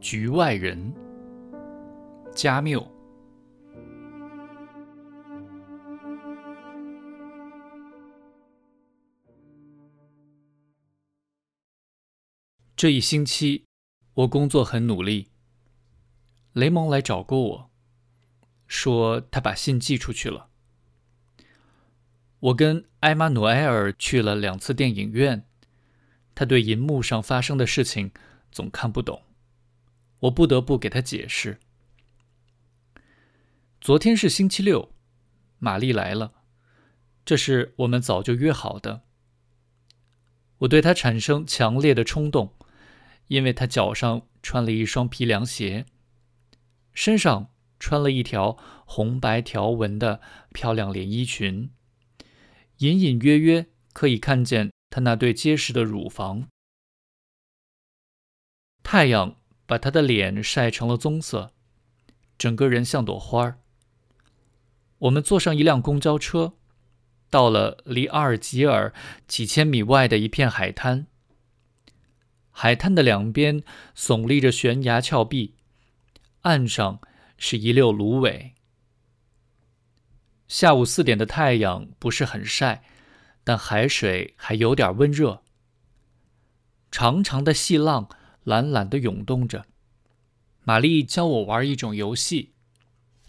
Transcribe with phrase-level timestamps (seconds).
[0.00, 0.94] 局外人，
[2.34, 2.90] 加缪。
[12.74, 13.64] 这一星期，
[14.14, 15.28] 我工作很努力。
[16.54, 17.70] 雷蒙来找过我，
[18.66, 20.48] 说他把信寄出去了。
[22.38, 25.44] 我跟埃马努埃尔去了两次电影院，
[26.34, 28.10] 他对银幕上发生的事情
[28.50, 29.22] 总看不懂，
[30.20, 31.58] 我不得不给他解释。
[33.80, 34.92] 昨天是星期六，
[35.58, 36.32] 玛丽来了，
[37.24, 39.02] 这是我们早就约好的。
[40.58, 42.54] 我对他产生强烈的冲动。
[43.30, 45.86] 因为她脚上穿了一双皮凉鞋，
[46.92, 50.20] 身上穿了一条红白条纹的
[50.52, 51.70] 漂亮连衣裙，
[52.78, 56.48] 隐隐约约可以看见他那对结实的乳房。
[58.82, 59.39] 太阳
[59.70, 61.52] 把他的脸晒成了棕色，
[62.36, 63.60] 整个人像朵花儿。
[64.98, 66.54] 我们坐上一辆公交车，
[67.30, 68.92] 到了离阿尔及尔
[69.28, 71.06] 几千米外的一片海滩。
[72.50, 73.62] 海滩的两边
[73.96, 75.54] 耸立着悬崖峭壁，
[76.40, 77.00] 岸上
[77.38, 78.54] 是一溜芦苇。
[80.48, 82.82] 下午四点的太阳不是很晒，
[83.44, 85.44] 但海水还有点温热。
[86.90, 88.08] 长长的细浪
[88.50, 89.66] 懒懒地涌动着。
[90.64, 92.52] 玛丽教我玩一种游戏：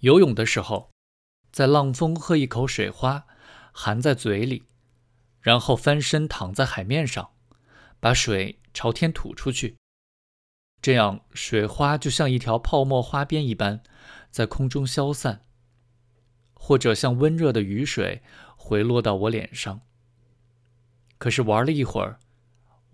[0.00, 0.90] 游泳的时候，
[1.50, 3.26] 在浪峰喝一口水花，
[3.72, 4.64] 含在嘴里，
[5.40, 7.30] 然后翻身躺在海面上，
[7.98, 8.58] 把水。
[8.76, 9.78] 朝天吐出去，
[10.82, 13.82] 这样水花就像一条泡沫花边一般，
[14.30, 15.40] 在空中消散，
[16.52, 18.22] 或者像温热的雨水
[18.54, 19.80] 回落到我脸上。
[21.16, 22.20] 可是玩了一会儿，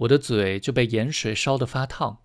[0.03, 2.25] 我的嘴就被盐水烧得发烫。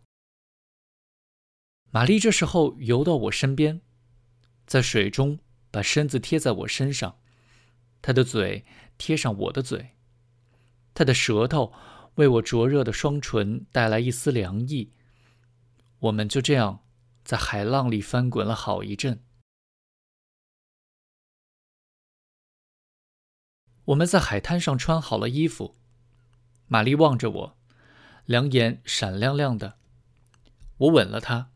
[1.91, 3.81] 玛丽这时候游到我身边，
[4.65, 5.39] 在水中
[5.69, 7.19] 把身子贴在我身上，
[8.01, 8.65] 她的嘴
[8.97, 9.95] 贴上我的嘴，
[10.93, 11.73] 她的舌头。
[12.15, 14.91] 为我灼热的双唇带来一丝凉意，
[15.99, 16.83] 我们就这样
[17.23, 19.23] 在海浪里翻滚了好一阵。
[23.85, 25.77] 我们在海滩上穿好了衣服，
[26.65, 27.56] 玛丽望着我，
[28.27, 29.77] 两眼闪亮亮的。
[30.77, 31.49] 我吻了她。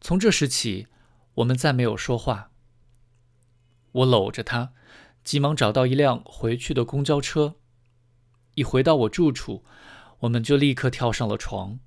[0.00, 0.88] 从这时起，
[1.34, 2.50] 我们再没有说话。
[3.92, 4.72] 我搂着她，
[5.22, 7.54] 急忙找到一辆回去的公交车。
[8.54, 9.64] 一回到我住处，
[10.20, 11.78] 我们就立刻跳上了床。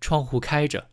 [0.00, 0.90] 窗户开着，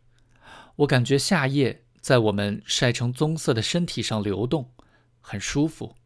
[0.76, 4.72] 我感觉夏夜在我们晒成棕色的身体上流动，
[5.20, 5.96] 很舒服。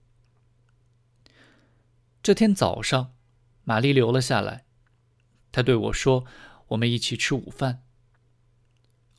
[2.22, 3.12] 这天早上，
[3.64, 4.64] 玛丽留了下来，
[5.52, 6.24] 他对我说
[6.68, 7.82] ：“我们一起吃午饭。”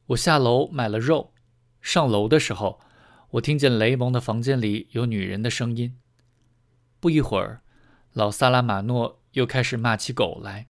[0.08, 1.34] 我下楼买了肉，
[1.82, 2.80] 上楼的时候，
[3.32, 6.00] 我听见雷蒙的房间里有女人的声音。
[7.00, 7.62] 不一会儿，
[8.14, 9.20] 老萨拉马诺。
[9.34, 10.66] 又开始骂起狗来。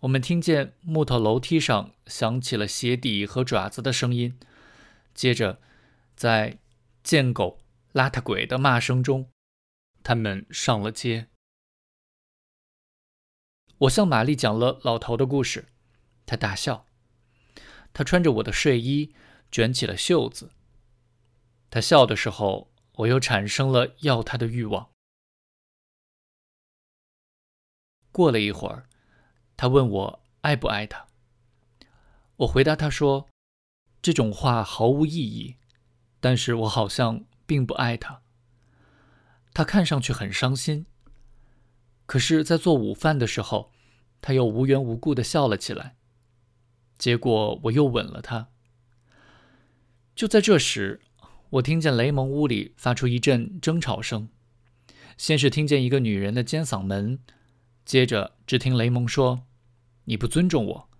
[0.00, 4.36] 我们听见木头楼梯上响起了鞋底和爪子的声音，
[5.14, 5.60] 接着，
[6.16, 6.58] 在
[7.04, 7.60] “贱狗
[7.94, 9.30] ”“邋遢鬼”的骂声中，
[10.02, 11.28] 他们上了街。
[13.82, 15.66] 我向玛丽讲了老头的故事，
[16.24, 16.86] 她大笑。
[17.92, 19.12] 她穿着我的睡衣，
[19.50, 20.52] 卷起了袖子。
[21.68, 24.90] 她笑的时候，我又产生了要她的欲望。
[28.12, 28.88] 过了一会儿，
[29.56, 31.06] 他问我爱不爱他。
[32.36, 33.28] 我回答他说
[34.02, 35.56] ：“这种话毫无意义，
[36.20, 38.22] 但是我好像并不爱他。”
[39.54, 40.86] 他看上去很伤心。
[42.12, 43.72] 可是，在做午饭的时候，
[44.20, 45.96] 他又无缘无故的笑了起来。
[46.98, 48.50] 结果，我又吻了他。
[50.14, 51.00] 就在这时，
[51.48, 54.28] 我听见雷蒙屋里发出一阵争吵声，
[55.16, 57.18] 先是听见一个女人的尖嗓门。
[57.86, 59.46] 接着，只听雷蒙说
[60.04, 60.90] ：“你不尊重我，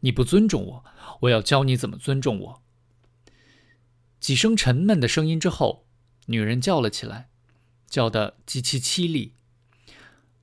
[0.00, 0.84] 你不尊重我，
[1.22, 2.62] 我要教你怎么尊重我。”
[4.20, 5.86] 几声沉闷的声音之后，
[6.26, 7.30] 女人叫了起来，
[7.88, 9.32] 叫得极其凄厉。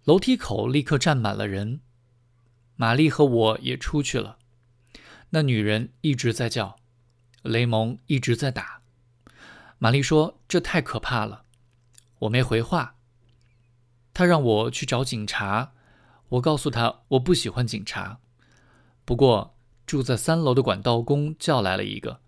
[0.05, 1.81] 楼梯口立刻站满了人，
[2.75, 4.37] 玛丽和我也出去了。
[5.31, 6.75] 那女人一直在叫，
[7.41, 8.81] 雷蒙一直在打。
[9.79, 11.45] 玛丽说：“这太可怕了。”
[12.19, 12.97] 我没回话。
[14.13, 15.73] 她让我去找警察。
[16.29, 18.19] 我告诉他我不喜欢警察，
[19.05, 19.55] 不过
[19.87, 22.21] 住在三楼的管道工叫来了一个。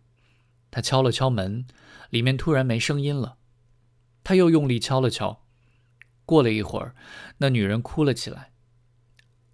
[0.71, 1.67] 他敲了敲门，
[2.09, 3.37] 里面突然没声音了。
[4.23, 5.43] 他又用力敲了敲。
[6.27, 6.93] 过了一会儿，
[7.37, 8.51] 那女人哭了起来。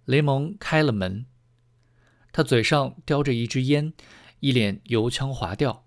[0.06, 1.26] 雷蒙开了门，
[2.32, 3.94] 他嘴上叼着一支烟，
[4.40, 5.86] 一脸油腔滑调。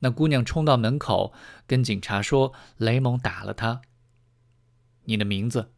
[0.00, 1.32] 那姑娘冲到门口，
[1.66, 3.80] 跟警察说：“雷蒙打了她。”
[5.08, 5.72] 你的名字？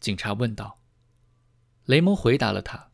[0.00, 0.80] 警察问道。
[1.84, 2.90] 雷蒙回答了他。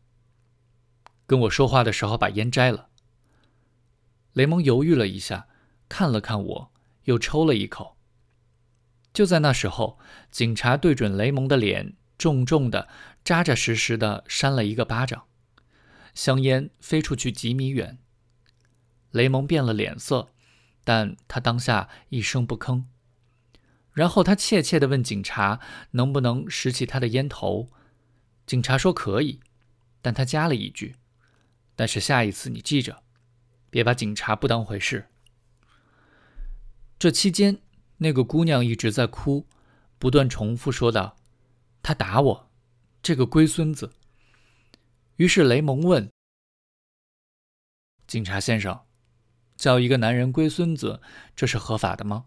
[1.25, 2.89] 跟我说话的时候把烟摘了。
[4.33, 5.47] 雷蒙犹豫了一下，
[5.89, 6.71] 看了看我，
[7.05, 7.97] 又抽了一口。
[9.13, 9.99] 就在那时候，
[10.31, 12.89] 警察对准雷蒙的脸，重重的、
[13.23, 15.25] 扎扎实实的扇了一个巴掌，
[16.15, 17.99] 香烟飞出去几米远。
[19.11, 20.29] 雷蒙变了脸色，
[20.83, 22.85] 但他当下一声不吭。
[23.91, 25.59] 然后他怯怯地问警察
[25.91, 27.69] ：“能不能拾起他的烟头？”
[28.47, 29.39] 警察说：“可以。”
[30.01, 30.95] 但他加了一句
[31.77, 33.03] ：“但是下一次你记着，
[33.69, 35.09] 别把警察不当回事。”
[36.97, 37.61] 这期间，
[38.03, 39.47] 那个姑娘一直在哭，
[39.97, 41.15] 不断重复说道
[41.81, 42.51] ：“他打我，
[43.01, 43.93] 这个龟孙子。”
[45.15, 46.11] 于是雷蒙问
[48.05, 48.81] ：“警察先生。”
[49.55, 51.01] 叫一个男人“龟孙子”，
[51.33, 52.25] 这是合法的吗？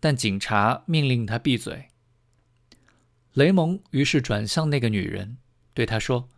[0.00, 1.88] 但警察命令他闭嘴。
[3.34, 5.38] 雷蒙于是转向那个女人，
[5.72, 6.28] 对她说：“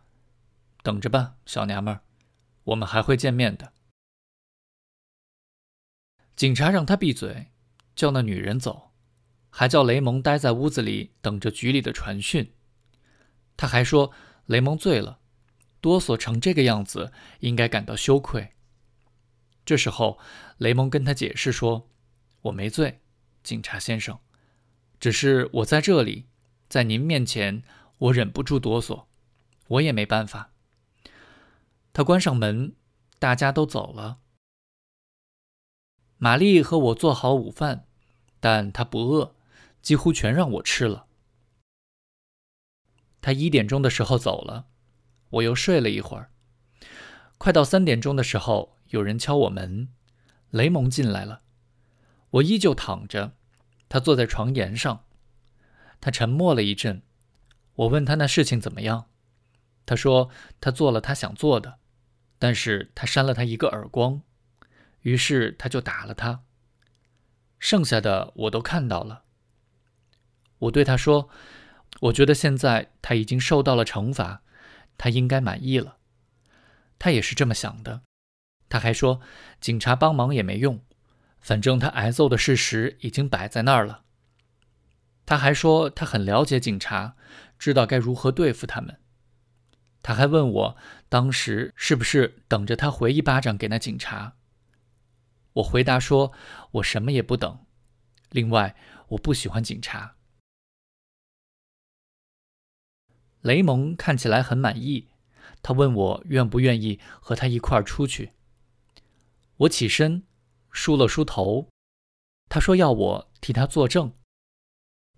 [0.83, 2.03] 等着吧，小娘们儿，
[2.65, 3.73] 我们还会见面的。”
[6.35, 7.47] 警察让他闭嘴，
[7.95, 8.91] 叫那女人走，
[9.49, 12.53] 还叫雷蒙待在屋子里等着局里的传讯。
[13.55, 14.11] 他还说
[14.47, 15.19] ：“雷蒙醉了，
[15.79, 18.53] 哆嗦成这个样子，应该感到羞愧。”
[19.65, 20.19] 这时候，
[20.57, 21.89] 雷蒙跟他解释说
[22.43, 23.01] ：“我没醉，
[23.43, 24.19] 警察先生，
[24.99, 26.25] 只是我在这里，
[26.67, 27.63] 在您面前，
[27.99, 29.05] 我忍不住哆嗦，
[29.67, 30.51] 我也没办法。”
[31.93, 32.75] 他关上门，
[33.19, 34.17] 大家都走了。
[36.23, 37.85] 玛丽和我做好午饭，
[38.39, 39.35] 但她不饿，
[39.81, 41.07] 几乎全让我吃了。
[43.19, 44.67] 他一点钟的时候走了，
[45.31, 46.31] 我又睡了一会儿。
[47.37, 48.77] 快到三点钟的时候。
[48.87, 49.89] 有人敲我门，
[50.51, 51.41] 雷蒙进来了。
[52.29, 53.33] 我依旧躺着，
[53.89, 55.03] 他坐在床沿上。
[55.99, 57.01] 他沉默了一阵，
[57.73, 59.09] 我问他那事情怎么样，
[59.85, 60.29] 他说
[60.61, 61.79] 他做了他想做的，
[62.37, 64.21] 但是他扇了他一个耳光，
[65.03, 66.43] 于是他就打了他。
[67.59, 69.23] 剩下的我都看到了。
[70.59, 71.29] 我对他说，
[72.01, 74.41] 我觉得现在他已经受到了惩罚，
[74.97, 75.97] 他应该满意了。
[76.99, 78.01] 他也是这么想的。
[78.67, 79.21] 他还说，
[79.61, 80.83] 警察帮忙也没用，
[81.39, 84.03] 反正他挨揍的事实已经摆在那儿了。
[85.25, 87.15] 他还说，他很了解警察，
[87.57, 88.99] 知道该如何对付他们。
[90.01, 90.77] 他还问我，
[91.07, 94.35] 当时是不是等着他回一巴掌给那警察？
[95.53, 96.31] 我回答说，
[96.71, 97.65] 我什么也不等。
[98.31, 98.75] 另外，
[99.09, 100.15] 我不喜欢警察。
[103.41, 105.09] 雷蒙看起来很满意，
[105.61, 108.31] 他问我愿不愿意和他一块儿出去。
[109.57, 110.23] 我起身，
[110.71, 111.69] 梳了梳头。
[112.49, 114.13] 他说要我替他作证。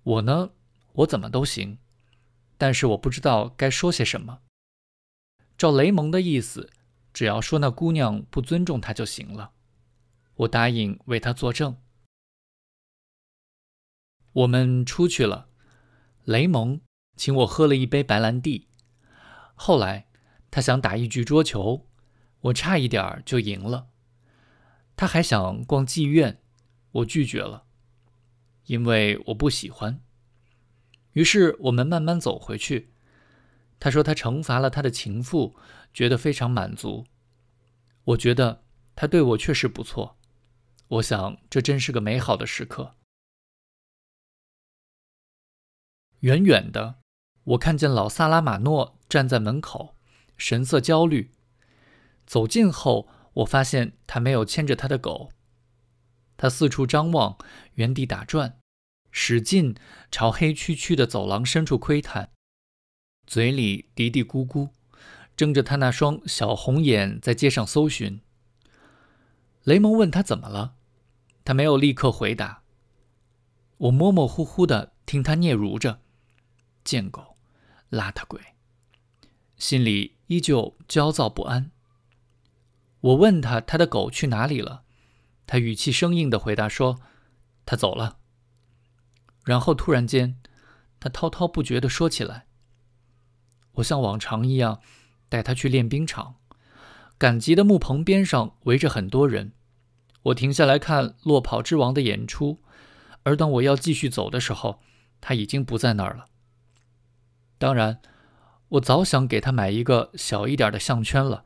[0.04, 0.52] 我呢，
[0.94, 1.80] 我怎么都行，
[2.58, 4.42] 但是我不知道该说些什么。
[5.58, 6.70] 照雷蒙的意思，
[7.14, 9.54] 只要说那姑娘不尊重他就行了。
[10.36, 11.78] 我答应为他作证。
[14.34, 15.50] 我们出去了。
[16.26, 16.82] 雷蒙
[17.16, 18.68] 请我喝了一杯白兰地。
[19.54, 20.08] 后来
[20.50, 21.88] 他想打一局桌球，
[22.42, 23.90] 我差一点就赢了。
[24.98, 26.42] 他还想逛妓院，
[26.92, 27.66] 我拒绝了，
[28.66, 30.02] 因为我不喜欢。
[31.14, 32.92] 于是我们慢慢走回去。
[33.80, 35.56] 他说他惩罚了他的情妇，
[35.94, 37.06] 觉得非常满足。
[38.04, 38.64] 我觉得
[38.96, 40.18] 他对我确实不错。
[40.88, 42.96] 我想这真是个美好的时刻。
[46.20, 47.00] 远远的，
[47.44, 49.96] 我看见老萨拉马诺站在门口，
[50.38, 51.32] 神色焦虑。
[52.26, 53.10] 走近后。
[53.36, 55.30] 我发现他没有牵着他的狗，
[56.38, 57.38] 他四处张望，
[57.74, 58.58] 原地打转，
[59.12, 59.76] 使劲
[60.10, 62.32] 朝黑黢黢的走廊深处窥探，
[63.28, 64.70] 嘴里嘀嘀咕咕，
[65.36, 68.22] 睁着他那双小红眼在街上搜寻。
[69.66, 70.76] 雷蒙问他怎么了，
[71.44, 72.62] 他没有立刻回答。
[73.78, 76.02] 我模模糊糊的听他嗫嚅着
[76.86, 77.38] ：“贱狗，
[77.90, 78.40] 邋遢鬼”，
[79.58, 81.72] 心里依旧焦躁不安。
[83.02, 84.84] 我问他：“他的狗去哪里了？”
[85.48, 87.00] 他语气生硬地回答说
[87.66, 88.20] ：“他走了。”
[89.46, 90.38] 然后突然间，
[91.00, 92.46] 他滔滔不绝地说起来。
[93.74, 94.80] 我像往常一样
[95.28, 96.36] 带他去练兵场，
[97.18, 99.54] 赶集的木棚边上围着很多人。
[100.24, 102.60] 我停下来看《落跑之王》的演出，
[103.24, 104.82] 而当我要继续走的时候，
[105.22, 106.26] 他已经不在那儿了。
[107.58, 108.02] 当然，
[108.70, 111.46] 我早想给他买一个小一点的项圈了。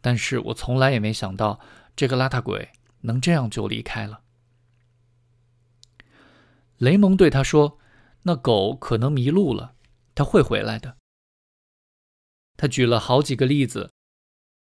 [0.00, 1.58] 但是我从来也没想到
[1.96, 2.68] 这个邋遢鬼
[3.00, 4.20] 能这样就离开了。
[6.76, 7.78] 雷蒙对他说
[8.24, 9.74] ：“那狗可能迷路了，
[10.14, 10.98] 它会回来的。”
[12.58, 13.93] 他举了好几个例子，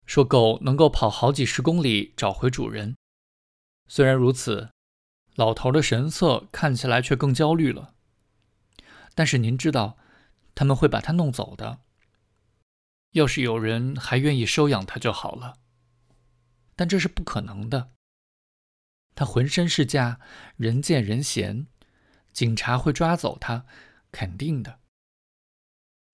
[0.06, 2.96] 说狗能够跑好几十公里找回主人。
[3.88, 4.70] 虽然如此，
[5.34, 7.94] 老头的神色看起来却更焦虑了。
[9.14, 9.98] 但是您知道，
[10.54, 11.80] 他们会把它弄走的。
[13.12, 15.58] 要是有人还愿意收养它就好了，
[16.74, 17.92] 但这是不可能的。
[19.14, 20.20] 它浑身是架，
[20.56, 21.66] 人见人嫌，
[22.32, 23.64] 警察会抓走它，
[24.12, 24.80] 肯定的。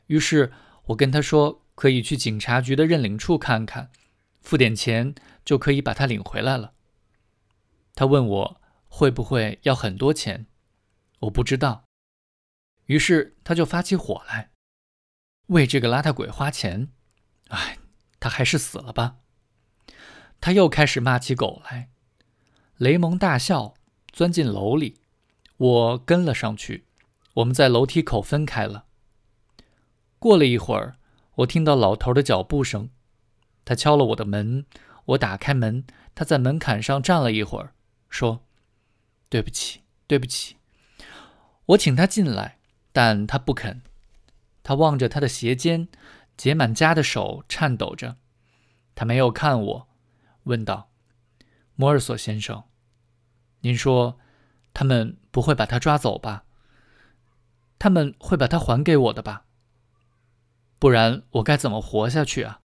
[0.06, 0.52] 于是
[0.84, 3.90] 我跟他说，可以去警察局的认领处看看，
[4.40, 6.74] 付点钱就可以把他领回来了。
[7.96, 10.46] 他问我会不会要很多钱，
[11.18, 11.82] 我不知道。
[12.86, 14.52] 于是他就发起火来。
[15.46, 16.92] 为这个邋遢鬼花钱，
[17.48, 17.78] 哎，
[18.20, 19.16] 他还是死了吧。
[20.40, 21.90] 他又开始骂起狗来。
[22.76, 23.74] 雷蒙大笑，
[24.12, 25.00] 钻进楼里，
[25.56, 26.86] 我跟了上去。
[27.34, 28.84] 我们在楼梯口分开了。
[30.20, 31.00] 过了一会儿，
[31.42, 32.90] 我听到老头的脚步声，
[33.64, 34.66] 他敲了我的门。
[35.06, 35.84] 我打开门，
[36.14, 37.74] 他在门槛上站了一会儿，
[38.08, 38.44] 说
[39.28, 40.56] ：“对不起，对不起。”
[41.66, 42.58] 我请他进来，
[42.92, 43.82] 但他不肯。
[44.62, 45.88] 他望着他的鞋尖，
[46.36, 48.16] 结满痂的手颤抖着。
[48.94, 49.88] 他没有看我，
[50.44, 50.90] 问道
[51.74, 52.62] ：“摩尔索先生，
[53.60, 54.18] 您说
[54.72, 56.44] 他们不会把他抓走吧？
[57.80, 59.46] 他们会把他还给我的吧？
[60.82, 62.58] 不然我该怎么活下去啊？”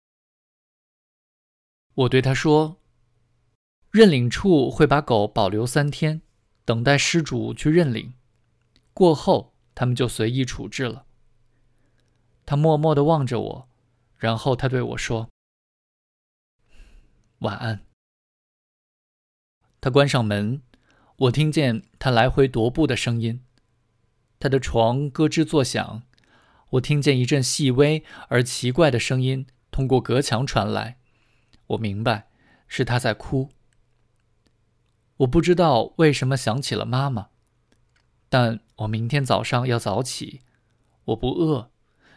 [1.95, 2.81] 我对他说
[3.91, 6.23] ：“认领处会把狗保留三天，
[6.65, 8.15] 等待失主去认领，
[8.93, 11.07] 过后他们就随意处置了。”
[12.47, 13.69] 他默默地望着我，
[14.17, 15.29] 然后他对我说
[17.43, 17.85] ：“晚安。”
[19.83, 20.63] 他关上门，
[21.17, 23.45] 我听见他来回踱步的声音。
[24.39, 26.05] 他的床咯吱作响，
[26.75, 30.99] 我听见一阵细微而奇怪的声音通过隔墙传来。
[31.69, 32.29] 我明白
[32.67, 33.51] 是他在哭。
[35.19, 37.29] 我不知道为什么想起了妈妈，
[38.29, 40.41] 但我明天早上要早起，
[41.07, 41.71] 我不饿。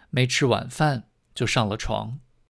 [0.09, 2.19] 没吃晚饭就上了床。